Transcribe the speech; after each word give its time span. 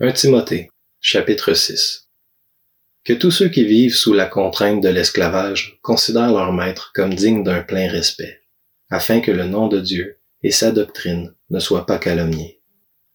1 0.00 0.12
Timothée, 0.12 0.70
chapitre 1.00 1.54
6 1.54 2.08
Que 3.04 3.14
tous 3.14 3.32
ceux 3.32 3.48
qui 3.48 3.64
vivent 3.64 3.96
sous 3.96 4.12
la 4.12 4.26
contrainte 4.26 4.80
de 4.80 4.88
l'esclavage 4.88 5.80
considèrent 5.82 6.32
leur 6.32 6.52
maître 6.52 6.92
comme 6.94 7.14
digne 7.14 7.42
d'un 7.42 7.64
plein 7.64 7.90
respect, 7.90 8.42
afin 8.90 9.18
que 9.18 9.32
le 9.32 9.46
nom 9.46 9.66
de 9.66 9.80
Dieu 9.80 10.20
et 10.44 10.52
sa 10.52 10.70
doctrine 10.70 11.34
ne 11.50 11.58
soient 11.58 11.84
pas 11.84 11.98
calomniés. 11.98 12.62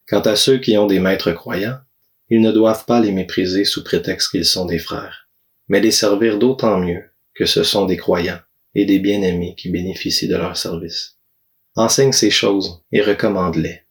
Quant 0.09 0.19
à 0.19 0.35
ceux 0.35 0.57
qui 0.57 0.77
ont 0.77 0.85
des 0.85 0.99
maîtres 0.99 1.31
croyants, 1.31 1.79
ils 2.27 2.41
ne 2.41 2.51
doivent 2.51 2.83
pas 2.83 2.99
les 2.99 3.13
mépriser 3.13 3.63
sous 3.63 3.85
prétexte 3.85 4.31
qu'ils 4.31 4.43
sont 4.43 4.65
des 4.65 4.77
frères, 4.77 5.29
mais 5.69 5.79
les 5.79 5.91
servir 5.91 6.37
d'autant 6.37 6.77
mieux 6.79 7.05
que 7.33 7.45
ce 7.45 7.63
sont 7.63 7.85
des 7.85 7.95
croyants 7.95 8.41
et 8.75 8.83
des 8.83 8.99
bien-aimés 8.99 9.55
qui 9.55 9.69
bénéficient 9.69 10.27
de 10.27 10.35
leur 10.35 10.57
service. 10.57 11.17
Enseigne 11.77 12.11
ces 12.11 12.29
choses 12.29 12.83
et 12.91 13.01
recommande-les. 13.01 13.82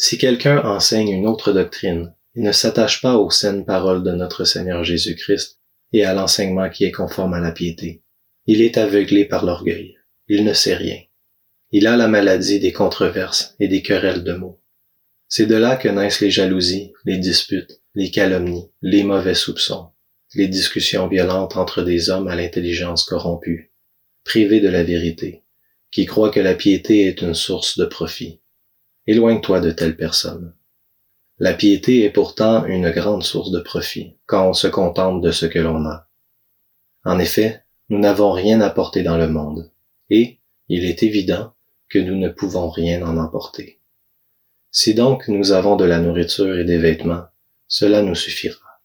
Si 0.00 0.16
quelqu'un 0.16 0.62
enseigne 0.64 1.10
une 1.10 1.26
autre 1.26 1.52
doctrine 1.52 2.14
et 2.36 2.40
ne 2.40 2.52
s'attache 2.52 3.02
pas 3.02 3.16
aux 3.16 3.30
saines 3.30 3.64
paroles 3.64 4.04
de 4.04 4.12
notre 4.12 4.44
Seigneur 4.44 4.84
Jésus-Christ 4.84 5.58
et 5.92 6.04
à 6.04 6.14
l'enseignement 6.14 6.70
qui 6.70 6.84
est 6.84 6.92
conforme 6.92 7.34
à 7.34 7.40
la 7.40 7.50
piété, 7.50 8.04
il 8.46 8.62
est 8.62 8.78
aveuglé 8.78 9.24
par 9.24 9.44
l'orgueil. 9.44 9.96
Il 10.28 10.44
ne 10.44 10.52
sait 10.52 10.76
rien. 10.76 11.00
Il 11.72 11.88
a 11.88 11.96
la 11.96 12.06
maladie 12.06 12.60
des 12.60 12.72
controverses 12.72 13.56
et 13.58 13.66
des 13.66 13.82
querelles 13.82 14.22
de 14.22 14.34
mots. 14.34 14.62
C'est 15.26 15.46
de 15.46 15.56
là 15.56 15.74
que 15.74 15.88
naissent 15.88 16.20
les 16.20 16.30
jalousies, 16.30 16.92
les 17.04 17.18
disputes, 17.18 17.82
les 17.96 18.12
calomnies, 18.12 18.70
les 18.80 19.02
mauvais 19.02 19.34
soupçons, 19.34 19.88
les 20.32 20.46
discussions 20.46 21.08
violentes 21.08 21.56
entre 21.56 21.82
des 21.82 22.08
hommes 22.08 22.28
à 22.28 22.36
l'intelligence 22.36 23.02
corrompue, 23.02 23.72
privés 24.22 24.60
de 24.60 24.68
la 24.68 24.84
vérité, 24.84 25.42
qui 25.90 26.06
croient 26.06 26.30
que 26.30 26.38
la 26.38 26.54
piété 26.54 27.08
est 27.08 27.20
une 27.20 27.34
source 27.34 27.76
de 27.76 27.84
profit. 27.84 28.40
Éloigne-toi 29.08 29.60
de 29.60 29.70
telles 29.70 29.96
personnes. 29.96 30.52
La 31.38 31.54
piété 31.54 32.04
est 32.04 32.10
pourtant 32.10 32.66
une 32.66 32.90
grande 32.90 33.22
source 33.22 33.50
de 33.50 33.60
profit 33.60 34.18
quand 34.26 34.50
on 34.50 34.52
se 34.52 34.66
contente 34.68 35.22
de 35.22 35.30
ce 35.30 35.46
que 35.46 35.58
l'on 35.58 35.86
a. 35.86 36.10
En 37.06 37.18
effet, 37.18 37.64
nous 37.88 37.98
n'avons 37.98 38.32
rien 38.32 38.60
apporté 38.60 39.02
dans 39.02 39.16
le 39.16 39.26
monde, 39.26 39.72
et 40.10 40.40
il 40.68 40.84
est 40.84 41.02
évident 41.02 41.54
que 41.88 41.98
nous 41.98 42.16
ne 42.16 42.28
pouvons 42.28 42.68
rien 42.68 43.00
en 43.00 43.16
emporter. 43.16 43.80
Si 44.70 44.92
donc 44.92 45.26
nous 45.28 45.52
avons 45.52 45.76
de 45.76 45.86
la 45.86 46.00
nourriture 46.00 46.58
et 46.58 46.64
des 46.64 46.76
vêtements, 46.76 47.24
cela 47.66 48.02
nous 48.02 48.14
suffira. 48.14 48.82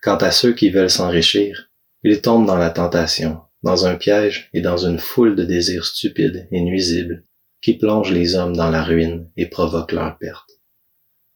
Quant 0.00 0.18
à 0.18 0.30
ceux 0.30 0.52
qui 0.52 0.70
veulent 0.70 0.90
s'enrichir, 0.90 1.72
ils 2.04 2.20
tombent 2.20 2.46
dans 2.46 2.56
la 2.56 2.70
tentation, 2.70 3.40
dans 3.64 3.84
un 3.84 3.96
piège 3.96 4.48
et 4.52 4.60
dans 4.60 4.86
une 4.86 5.00
foule 5.00 5.34
de 5.34 5.42
désirs 5.42 5.86
stupides 5.86 6.46
et 6.52 6.60
nuisibles 6.60 7.24
qui 7.60 7.74
plongent 7.74 8.12
les 8.12 8.34
hommes 8.34 8.56
dans 8.56 8.70
la 8.70 8.82
ruine 8.82 9.30
et 9.36 9.46
provoquent 9.46 9.92
leur 9.92 10.16
perte. 10.18 10.50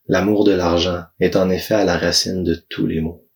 L'amour 0.06 0.44
de 0.44 0.52
l'argent 0.52 1.04
est 1.20 1.36
en 1.36 1.50
effet 1.50 1.74
à 1.74 1.84
la 1.84 1.96
racine 1.96 2.44
de 2.44 2.54
tous 2.54 2.86
les 2.86 3.00
maux. 3.00 3.28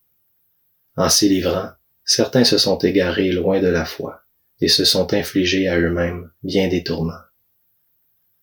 En 0.95 1.09
s'y 1.09 1.29
livrant, 1.29 1.69
certains 2.03 2.43
se 2.43 2.57
sont 2.57 2.77
égarés 2.79 3.31
loin 3.31 3.59
de 3.59 3.67
la 3.67 3.85
foi 3.85 4.21
et 4.59 4.67
se 4.67 4.85
sont 4.85 5.13
infligés 5.13 5.67
à 5.67 5.77
eux-mêmes 5.79 6.31
bien 6.43 6.67
des 6.67 6.83
tourments. 6.83 7.13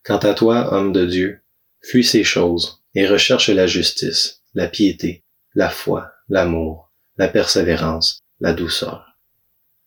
Quant 0.04 0.18
à 0.18 0.34
toi, 0.34 0.72
homme 0.72 0.92
de 0.92 1.06
Dieu, 1.06 1.40
fuis 1.80 2.04
ces 2.04 2.24
choses 2.24 2.82
et 2.94 3.06
recherche 3.06 3.48
la 3.48 3.66
justice, 3.66 4.42
la 4.54 4.68
piété, 4.68 5.24
la 5.54 5.68
foi, 5.68 6.12
l'amour, 6.28 6.92
la 7.16 7.28
persévérance, 7.28 8.20
la 8.40 8.52
douceur. 8.52 9.16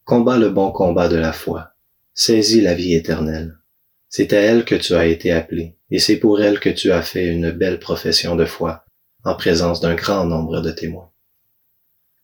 Combat 0.05 0.37
le 0.37 0.49
bon 0.49 0.71
combat 0.71 1.07
de 1.07 1.17
la 1.17 1.33
foi, 1.33 1.73
saisis 2.13 2.61
la 2.61 2.73
vie 2.73 2.95
éternelle. 2.95 3.56
C'est 4.09 4.33
à 4.33 4.39
elle 4.39 4.65
que 4.65 4.75
tu 4.75 4.93
as 4.93 5.05
été 5.05 5.31
appelé, 5.31 5.77
et 5.91 5.99
c'est 5.99 6.17
pour 6.17 6.41
elle 6.41 6.59
que 6.59 6.69
tu 6.69 6.91
as 6.91 7.01
fait 7.01 7.27
une 7.27 7.51
belle 7.51 7.79
profession 7.79 8.35
de 8.35 8.45
foi, 8.45 8.85
en 9.23 9.35
présence 9.35 9.81
d'un 9.81 9.95
grand 9.95 10.25
nombre 10.25 10.61
de 10.61 10.71
témoins. 10.71 11.11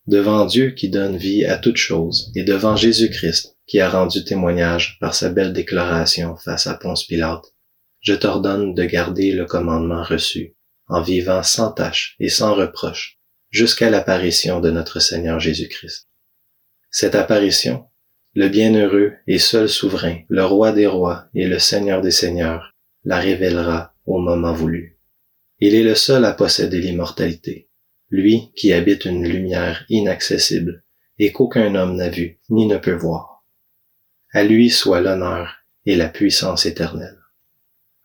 Devant 0.07 0.45
Dieu 0.45 0.71
qui 0.71 0.89
donne 0.89 1.17
vie 1.17 1.45
à 1.45 1.57
toutes 1.57 1.77
choses, 1.77 2.31
et 2.35 2.43
devant 2.43 2.75
Jésus-Christ 2.75 3.57
qui 3.67 3.79
a 3.79 3.89
rendu 3.89 4.23
témoignage 4.23 4.97
par 4.99 5.15
sa 5.15 5.29
belle 5.29 5.53
déclaration 5.53 6.35
face 6.35 6.67
à 6.67 6.75
Ponce 6.75 7.05
Pilate, 7.05 7.53
je 8.01 8.13
t'ordonne 8.13 8.73
de 8.73 8.83
garder 8.83 9.31
le 9.31 9.45
commandement 9.45 10.03
reçu, 10.03 10.55
en 10.87 11.01
vivant 11.01 11.43
sans 11.43 11.71
tache 11.71 12.15
et 12.19 12.29
sans 12.29 12.53
reproche, 12.53 13.17
jusqu'à 13.49 13.89
l'apparition 13.89 14.59
de 14.59 14.71
notre 14.71 14.99
Seigneur 14.99 15.39
Jésus-Christ. 15.39 16.09
Cette 16.91 17.15
apparition, 17.15 17.85
le 18.35 18.49
bienheureux 18.49 19.13
et 19.27 19.37
seul 19.37 19.69
souverain, 19.69 20.21
le 20.27 20.43
roi 20.43 20.71
des 20.71 20.87
rois 20.87 21.27
et 21.35 21.47
le 21.47 21.59
seigneur 21.59 22.01
des 22.01 22.11
seigneurs, 22.11 22.73
la 23.03 23.19
révélera 23.19 23.93
au 24.05 24.17
moment 24.19 24.53
voulu. 24.53 24.99
Il 25.59 25.75
est 25.75 25.83
le 25.83 25.93
seul 25.93 26.25
à 26.25 26.33
posséder 26.33 26.79
l'immortalité, 26.79 27.69
lui 28.09 28.51
qui 28.55 28.73
habite 28.73 29.05
une 29.05 29.27
lumière 29.27 29.85
inaccessible 29.89 30.83
et 31.19 31.31
qu'aucun 31.31 31.75
homme 31.75 31.95
n'a 31.95 32.09
vu 32.09 32.39
ni 32.49 32.65
ne 32.65 32.77
peut 32.77 32.95
voir. 32.95 33.45
À 34.31 34.43
lui 34.43 34.71
soit 34.71 35.01
l'honneur 35.01 35.57
et 35.85 35.95
la 35.95 36.09
puissance 36.09 36.65
éternelle. 36.65 37.19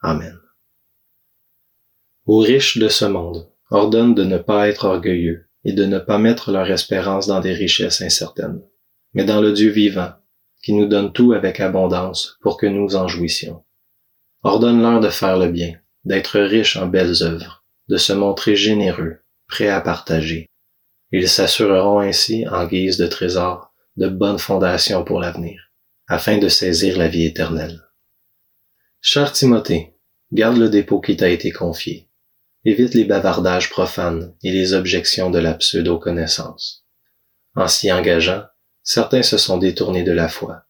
Amen. 0.00 0.38
Aux 2.26 2.40
riches 2.40 2.76
de 2.76 2.88
ce 2.88 3.06
monde, 3.06 3.50
ordonne 3.70 4.14
de 4.14 4.24
ne 4.24 4.36
pas 4.36 4.68
être 4.68 4.84
orgueilleux 4.84 5.48
et 5.64 5.72
de 5.72 5.86
ne 5.86 5.98
pas 5.98 6.18
mettre 6.18 6.52
leur 6.52 6.70
espérance 6.70 7.26
dans 7.26 7.40
des 7.40 7.54
richesses 7.54 8.02
incertaines 8.02 8.60
mais 9.14 9.24
dans 9.24 9.40
le 9.40 9.52
Dieu 9.52 9.70
vivant, 9.70 10.12
qui 10.62 10.72
nous 10.72 10.86
donne 10.86 11.12
tout 11.12 11.32
avec 11.32 11.60
abondance 11.60 12.38
pour 12.40 12.56
que 12.56 12.66
nous 12.66 12.96
en 12.96 13.08
jouissions. 13.08 13.64
Ordonne-leur 14.42 15.00
de 15.00 15.08
faire 15.08 15.38
le 15.38 15.48
bien, 15.48 15.74
d'être 16.04 16.40
riches 16.40 16.76
en 16.76 16.86
belles 16.86 17.22
œuvres, 17.22 17.64
de 17.88 17.96
se 17.96 18.12
montrer 18.12 18.56
généreux, 18.56 19.18
prêts 19.46 19.68
à 19.68 19.80
partager. 19.80 20.50
Ils 21.10 21.28
s'assureront 21.28 22.00
ainsi, 22.00 22.46
en 22.48 22.66
guise 22.66 22.98
de 22.98 23.06
trésor, 23.06 23.72
de 23.96 24.08
bonnes 24.08 24.38
fondations 24.38 25.04
pour 25.04 25.20
l'avenir, 25.20 25.72
afin 26.06 26.38
de 26.38 26.48
saisir 26.48 26.98
la 26.98 27.08
vie 27.08 27.24
éternelle. 27.24 27.82
Cher 29.00 29.32
Timothée, 29.32 29.94
garde 30.32 30.58
le 30.58 30.68
dépôt 30.68 31.00
qui 31.00 31.16
t'a 31.16 31.30
été 31.30 31.50
confié. 31.50 32.08
Évite 32.64 32.94
les 32.94 33.04
bavardages 33.04 33.70
profanes 33.70 34.34
et 34.42 34.52
les 34.52 34.74
objections 34.74 35.30
de 35.30 35.38
la 35.38 35.54
pseudo-connaissance. 35.54 36.84
En 37.54 37.68
s'y 37.68 37.90
engageant, 37.90 38.42
certains 38.88 39.22
se 39.22 39.36
sont 39.36 39.58
détournés 39.58 40.02
de 40.02 40.12
la 40.12 40.28
foi. 40.28 40.62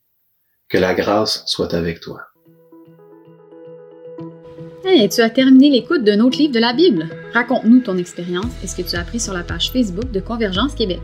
Que 0.68 0.76
la 0.76 0.92
grâce 0.92 1.44
soit 1.46 1.72
avec 1.72 2.00
toi. 2.00 2.20
Hey, 4.84 5.08
tu 5.08 5.20
as 5.20 5.30
terminé 5.30 5.70
l'écoute 5.70 6.02
d'un 6.02 6.18
autre 6.18 6.36
livre 6.36 6.52
de 6.52 6.58
la 6.58 6.72
Bible? 6.72 7.08
Raconte-nous 7.32 7.80
ton 7.80 7.96
expérience 7.96 8.50
et 8.64 8.66
ce 8.66 8.74
que 8.74 8.82
tu 8.82 8.96
as 8.96 9.00
appris 9.02 9.20
sur 9.20 9.34
la 9.34 9.44
page 9.44 9.70
Facebook 9.70 10.10
de 10.10 10.18
Convergence 10.18 10.74
Québec. 10.74 11.00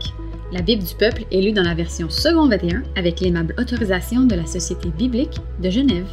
La 0.51 0.61
Bible 0.61 0.83
du 0.83 0.93
peuple 0.95 1.23
est 1.31 1.41
lue 1.41 1.53
dans 1.53 1.63
la 1.63 1.73
version 1.73 2.09
second 2.09 2.49
21 2.49 2.83
avec 2.97 3.21
l'aimable 3.21 3.55
autorisation 3.57 4.23
de 4.23 4.35
la 4.35 4.45
Société 4.45 4.89
biblique 4.89 5.37
de 5.61 5.69
Genève. 5.69 6.09